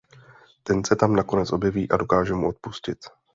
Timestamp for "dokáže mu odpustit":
1.97-2.97